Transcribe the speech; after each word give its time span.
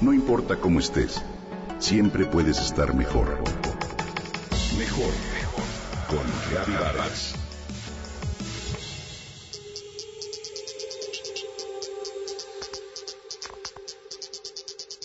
No 0.00 0.14
importa 0.14 0.56
cómo 0.56 0.80
estés, 0.80 1.20
siempre 1.78 2.24
puedes 2.24 2.58
estar 2.58 2.94
mejor. 2.94 3.38
Mejor, 4.78 5.12
mejor. 5.34 5.64
Con 6.08 6.74
Vargas. 6.74 7.34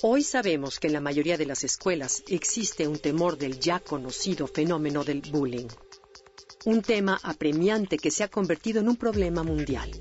Hoy 0.02 0.24
sabemos 0.24 0.80
que 0.80 0.88
en 0.88 0.94
la 0.94 1.02
mayoría 1.02 1.38
de 1.38 1.46
las 1.46 1.66
escuelas 1.66 2.24
existe 2.30 2.88
un 2.88 2.98
temor 2.98 3.38
del 3.38 3.60
ya 3.60 3.82
conocido 3.82 4.48
fenómeno 4.48 5.04
del 5.04 5.20
bullying. 5.20 5.68
Un 6.64 6.82
tema 6.82 7.20
apremiante 7.22 7.98
que 7.98 8.12
se 8.12 8.24
ha 8.24 8.30
convertido 8.30 8.80
en 8.80 8.88
un 8.88 8.96
problema 8.96 9.44
mundial. 9.44 9.92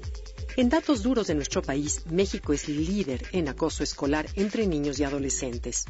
En 0.57 0.69
datos 0.69 1.03
duros 1.03 1.27
de 1.27 1.35
nuestro 1.35 1.63
país, 1.63 2.03
México 2.11 2.53
es 2.53 2.69
líder 2.69 3.27
en 3.33 3.49
acoso 3.49 3.83
escolar 3.83 4.27
entre 4.37 4.69
niños 4.69 5.01
y 5.01 5.05
adolescentes. 5.05 5.85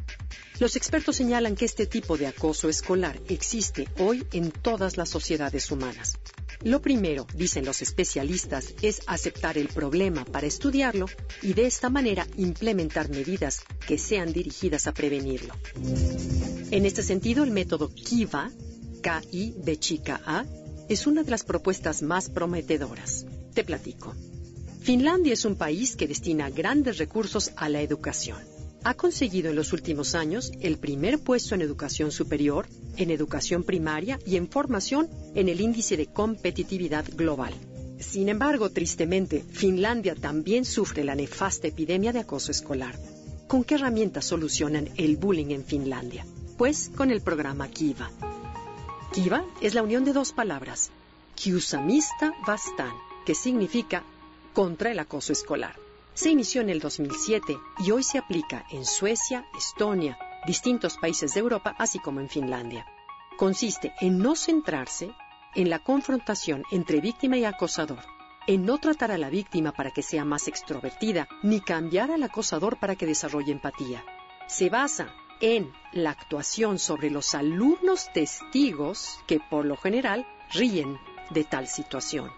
Los 0.59 0.77
expertos 0.77 1.17
señalan 1.17 1.55
que 1.55 1.67
este 1.67 1.85
tipo 1.87 2.17
de 2.17 2.27
acoso 2.27 2.71
escolar 2.71 3.21
existe 3.29 3.87
hoy 3.99 4.27
en 4.33 4.51
todas 4.51 4.97
las 4.97 5.11
sociedades 5.11 5.71
humanas. 5.71 6.19
Lo 6.63 6.81
primero, 6.81 7.27
dicen 7.35 7.67
los 7.67 7.83
especialistas, 7.83 8.73
es 8.81 9.03
aceptar 9.07 9.59
el 9.59 9.69
problema 9.69 10.25
para 10.25 10.47
estudiarlo 10.47 11.07
y 11.43 11.53
de 11.53 11.67
esta 11.67 11.91
manera 11.91 12.27
implementar 12.39 13.11
medidas 13.11 13.61
que 13.87 13.99
sean 13.99 14.33
dirigidas 14.33 14.87
a 14.87 14.95
prevenirlo. 14.95 15.53
En 16.71 16.87
este 16.87 17.03
sentido, 17.03 17.45
el 17.45 17.51
método 17.51 17.91
KIVA, 17.95 18.51
K-I-B 19.03 19.77
chica 19.79 20.23
A, 20.25 20.47
es 20.89 21.07
una 21.07 21.23
de 21.23 21.31
las 21.31 21.45
propuestas 21.45 22.01
más 22.01 22.31
prometedoras. 22.31 23.27
Te 23.53 23.63
platico. 23.63 24.15
Finlandia 24.85 25.33
es 25.33 25.47
un 25.47 25.57
país 25.57 25.97
que 25.97 26.07
destina 26.07 26.51
grandes 26.51 26.99
recursos 26.99 27.53
a 27.57 27.71
la 27.71 27.81
educación. 27.81 28.37
Ha 28.83 28.93
conseguido 28.93 29.49
en 29.49 29.57
los 29.57 29.73
últimos 29.73 30.15
años 30.15 30.53
el 30.61 30.77
primer 30.77 31.21
puesto 31.21 31.55
en 31.55 31.63
educación 31.63 32.13
superior, 32.13 32.67
en 32.99 33.11
educación 33.11 33.63
primaria 33.65 34.19
y 34.27 34.37
en 34.37 34.47
formación 34.47 35.09
en 35.35 35.49
el 35.49 35.63
índice 35.63 35.97
de 35.97 36.09
competitividad 36.09 37.07
global. 37.17 37.55
Sin 37.99 38.29
embargo, 38.29 38.69
tristemente, 38.69 39.43
Finlandia 39.51 40.15
también 40.15 40.67
sufre 40.67 41.03
la 41.03 41.15
nefasta 41.15 41.69
epidemia 41.69 42.13
de 42.13 42.19
acoso 42.19 42.51
escolar. 42.51 42.99
¿Con 43.49 43.65
qué 43.65 43.77
herramientas 43.77 44.27
solucionan 44.27 44.91
el 44.99 45.17
bullying 45.17 45.53
en 45.53 45.65
Finlandia? 45.65 46.27
Pues 46.59 46.91
con 46.95 47.11
el 47.11 47.23
programa 47.23 47.69
Kiva. 47.69 48.11
Kiva 49.15 49.47
es 49.63 49.73
la 49.73 49.83
unión 49.83 50.05
de 50.05 50.13
dos 50.13 50.33
palabras, 50.33 50.91
Kiusamista 51.37 52.35
Vastan, 52.47 52.93
que 53.25 53.35
significa 53.35 54.05
contra 54.55 54.91
el 54.93 54.99
acoso 54.99 55.33
escolar. 55.33 55.77
Se 56.15 56.31
inició 56.31 56.63
en 56.63 56.71
el 56.71 56.81
2007 56.81 57.59
y 57.85 57.91
hoy 57.91 58.05
se 58.05 58.19
aplica 58.19 58.65
en 58.71 58.87
Suecia, 58.87 59.47
Estonia, 59.59 60.17
distintos 60.47 60.97
países 60.97 61.35
de 61.35 61.41
Europa, 61.41 61.75
así 61.77 61.99
como 61.99 62.21
en 62.21 62.29
Finlandia. 62.29 62.87
Consiste 63.37 63.93
en 64.01 64.19
no 64.19 64.37
centrarse 64.37 65.11
en 65.57 65.69
la 65.71 65.81
confrontación 65.81 66.63
entre 66.71 67.01
víctima 67.01 67.37
y 67.37 67.45
acosador, 67.45 68.05
en 68.47 68.65
no 68.65 68.79
tratar 68.79 69.11
a 69.11 69.19
la 69.19 69.29
víctima 69.29 69.73
para 69.73 69.91
que 69.91 70.03
sea 70.03 70.25
más 70.25 70.47
extrovertida, 70.47 71.27
ni 71.43 71.61
cambiar 71.61 72.13
al 72.13 72.23
acosador 72.23 72.79
para 72.79 72.95
que 72.95 73.07
desarrolle 73.07 73.53
empatía. 73.53 74.05
Se 74.47 74.71
basa 74.71 75.13
en 75.41 75.73
la 75.93 76.11
actuación 76.11 76.79
sobre 76.79 77.11
los 77.11 77.35
alumnos 77.35 78.09
testigos 78.13 79.19
que 79.27 79.41
por 79.41 79.65
lo 79.65 79.77
general 79.77 80.27
ríen 80.53 80.97
de 81.31 81.43
tal 81.45 81.67
situación. 81.67 82.31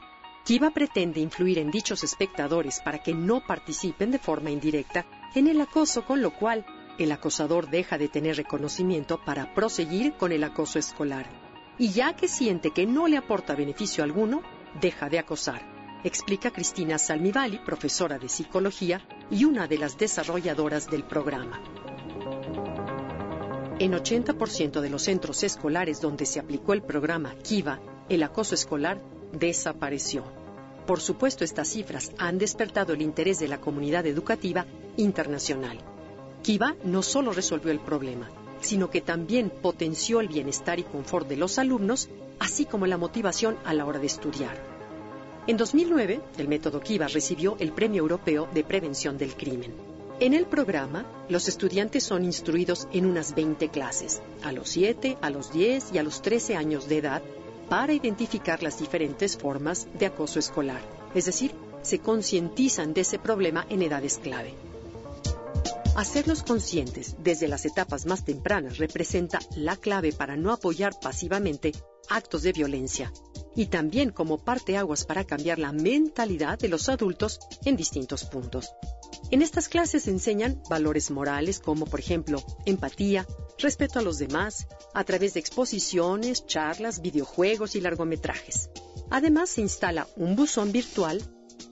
Kiva 0.46 0.70
pretende 0.70 1.18
influir 1.18 1.58
en 1.58 1.72
dichos 1.72 2.04
espectadores 2.04 2.78
para 2.78 3.02
que 3.02 3.12
no 3.12 3.44
participen 3.44 4.12
de 4.12 4.20
forma 4.20 4.52
indirecta 4.52 5.04
en 5.34 5.48
el 5.48 5.60
acoso, 5.60 6.04
con 6.04 6.22
lo 6.22 6.30
cual 6.30 6.64
el 7.00 7.10
acosador 7.10 7.68
deja 7.68 7.98
de 7.98 8.08
tener 8.08 8.36
reconocimiento 8.36 9.20
para 9.24 9.52
proseguir 9.54 10.12
con 10.12 10.30
el 10.30 10.44
acoso 10.44 10.78
escolar. 10.78 11.28
Y 11.78 11.90
ya 11.90 12.14
que 12.14 12.28
siente 12.28 12.70
que 12.70 12.86
no 12.86 13.08
le 13.08 13.16
aporta 13.16 13.56
beneficio 13.56 14.04
alguno, 14.04 14.40
deja 14.80 15.08
de 15.08 15.18
acosar, 15.18 15.62
explica 16.04 16.52
Cristina 16.52 16.96
Salmivali, 16.96 17.58
profesora 17.58 18.16
de 18.16 18.28
psicología 18.28 19.04
y 19.28 19.46
una 19.46 19.66
de 19.66 19.78
las 19.78 19.98
desarrolladoras 19.98 20.88
del 20.88 21.02
programa. 21.02 21.60
En 23.80 23.92
80% 23.94 24.80
de 24.80 24.90
los 24.90 25.02
centros 25.02 25.42
escolares 25.42 26.00
donde 26.00 26.24
se 26.24 26.38
aplicó 26.38 26.72
el 26.72 26.82
programa 26.82 27.34
Kiva, 27.34 27.80
el 28.08 28.22
acoso 28.22 28.54
escolar 28.54 29.02
desapareció. 29.38 30.24
Por 30.86 31.00
supuesto, 31.00 31.44
estas 31.44 31.68
cifras 31.68 32.12
han 32.18 32.38
despertado 32.38 32.92
el 32.92 33.02
interés 33.02 33.38
de 33.38 33.48
la 33.48 33.60
comunidad 33.60 34.06
educativa 34.06 34.66
internacional. 34.96 35.78
Kiva 36.42 36.76
no 36.84 37.02
solo 37.02 37.32
resolvió 37.32 37.72
el 37.72 37.80
problema, 37.80 38.30
sino 38.60 38.88
que 38.88 39.00
también 39.00 39.50
potenció 39.50 40.20
el 40.20 40.28
bienestar 40.28 40.78
y 40.78 40.84
confort 40.84 41.28
de 41.28 41.36
los 41.36 41.58
alumnos, 41.58 42.08
así 42.38 42.66
como 42.66 42.86
la 42.86 42.98
motivación 42.98 43.56
a 43.64 43.74
la 43.74 43.84
hora 43.84 43.98
de 43.98 44.06
estudiar. 44.06 44.56
En 45.48 45.56
2009, 45.56 46.20
el 46.38 46.48
método 46.48 46.80
Kiva 46.80 47.06
recibió 47.08 47.56
el 47.58 47.72
Premio 47.72 48.02
Europeo 48.02 48.48
de 48.52 48.64
Prevención 48.64 49.18
del 49.18 49.34
Crimen. 49.34 49.74
En 50.18 50.34
el 50.34 50.46
programa, 50.46 51.04
los 51.28 51.46
estudiantes 51.46 52.02
son 52.02 52.24
instruidos 52.24 52.88
en 52.92 53.06
unas 53.06 53.34
20 53.34 53.68
clases, 53.68 54.22
a 54.42 54.50
los 54.50 54.68
7, 54.70 55.18
a 55.20 55.30
los 55.30 55.52
10 55.52 55.92
y 55.92 55.98
a 55.98 56.02
los 56.02 56.22
13 56.22 56.56
años 56.56 56.88
de 56.88 56.98
edad, 56.98 57.22
para 57.68 57.92
identificar 57.92 58.62
las 58.62 58.78
diferentes 58.78 59.36
formas 59.36 59.86
de 59.98 60.06
acoso 60.06 60.38
escolar. 60.38 60.80
Es 61.14 61.26
decir, 61.26 61.52
se 61.82 61.98
concientizan 62.00 62.94
de 62.94 63.02
ese 63.02 63.18
problema 63.18 63.66
en 63.68 63.82
edades 63.82 64.18
clave. 64.18 64.54
Hacerlos 65.96 66.42
conscientes 66.42 67.16
desde 67.18 67.48
las 67.48 67.64
etapas 67.64 68.04
más 68.04 68.24
tempranas 68.24 68.78
representa 68.78 69.38
la 69.56 69.76
clave 69.76 70.12
para 70.12 70.36
no 70.36 70.52
apoyar 70.52 70.92
pasivamente 71.00 71.72
actos 72.08 72.42
de 72.42 72.52
violencia 72.52 73.12
y 73.56 73.66
también 73.66 74.10
como 74.10 74.38
parte 74.38 74.76
aguas 74.76 75.04
para 75.04 75.24
cambiar 75.24 75.58
la 75.58 75.72
mentalidad 75.72 76.58
de 76.58 76.68
los 76.68 76.88
adultos 76.88 77.40
en 77.64 77.74
distintos 77.74 78.24
puntos. 78.24 78.70
En 79.30 79.42
estas 79.42 79.68
clases 79.68 80.04
se 80.04 80.10
enseñan 80.10 80.62
valores 80.70 81.10
morales 81.10 81.58
como, 81.58 81.86
por 81.86 81.98
ejemplo, 81.98 82.44
empatía, 82.66 83.26
respeto 83.58 83.98
a 83.98 84.02
los 84.02 84.18
demás, 84.18 84.68
a 84.94 85.02
través 85.02 85.34
de 85.34 85.40
exposiciones, 85.40 86.46
charlas, 86.46 87.00
videojuegos 87.00 87.74
y 87.74 87.80
largometrajes. 87.80 88.70
Además, 89.10 89.50
se 89.50 89.62
instala 89.62 90.06
un 90.16 90.36
buzón 90.36 90.70
virtual 90.70 91.22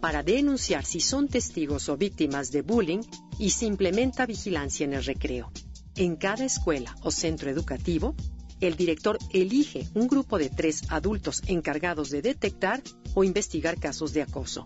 para 0.00 0.22
denunciar 0.22 0.84
si 0.84 1.00
son 1.00 1.28
testigos 1.28 1.88
o 1.88 1.96
víctimas 1.96 2.50
de 2.50 2.62
bullying 2.62 3.02
y 3.38 3.50
se 3.50 3.66
implementa 3.66 4.26
vigilancia 4.26 4.84
en 4.84 4.94
el 4.94 5.04
recreo. 5.04 5.50
En 5.96 6.16
cada 6.16 6.44
escuela 6.44 6.96
o 7.02 7.10
centro 7.10 7.50
educativo, 7.50 8.16
el 8.66 8.76
director 8.76 9.18
elige 9.32 9.88
un 9.94 10.08
grupo 10.08 10.38
de 10.38 10.50
tres 10.50 10.82
adultos 10.88 11.42
encargados 11.46 12.10
de 12.10 12.22
detectar 12.22 12.82
o 13.14 13.24
investigar 13.24 13.78
casos 13.78 14.12
de 14.12 14.22
acoso. 14.22 14.64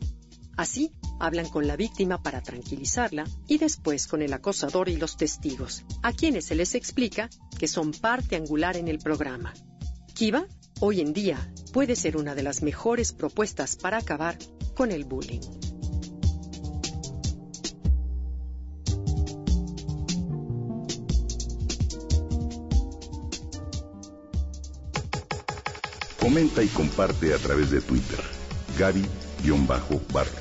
Así, 0.57 0.93
hablan 1.21 1.49
con 1.49 1.67
la 1.69 1.77
víctima 1.77 2.21
para 2.23 2.43
tranquilizarla 2.43 3.25
y 3.47 3.59
después 3.59 4.09
con 4.09 4.23
el 4.23 4.33
acosador 4.33 4.89
y 4.89 4.97
los 4.97 5.17
testigos, 5.17 5.85
a 6.03 6.13
quienes 6.13 6.47
se 6.47 6.57
les 6.57 6.75
explica 6.75 7.31
que 7.59 7.69
son 7.69 7.93
parte 7.93 8.35
angular 8.35 8.77
en 8.77 8.89
el 8.89 8.99
programa. 8.99 9.55
Kiva, 10.15 10.47
hoy 10.81 11.01
en 11.01 11.13
día, 11.13 11.53
puede 11.73 11.95
ser 11.95 12.17
una 12.17 12.35
de 12.35 12.43
las 12.43 12.63
mejores 12.63 13.13
propuestas 13.13 13.77
para 13.77 13.99
acabar 13.99 14.37
con 14.75 14.91
el 14.91 15.05
bullying. 15.05 15.68
Comenta 26.21 26.63
y 26.63 26.69
comparte 26.69 27.33
a 27.33 27.39
través 27.39 27.71
de 27.71 27.81
Twitter. 27.81 28.19
Gaby-Vargas. 28.79 30.33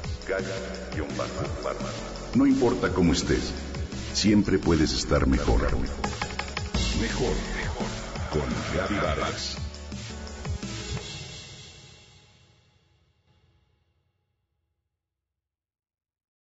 No 2.36 2.46
importa 2.46 2.90
cómo 2.90 3.14
estés, 3.14 3.52
siempre 4.14 4.60
puedes 4.60 4.92
estar 4.94 5.28
mejor. 5.28 5.62
Mejor, 5.62 7.34
mejor. 7.56 7.88
Con 8.31 8.48
Gaby 8.75 8.96
Vargas. 8.96 9.67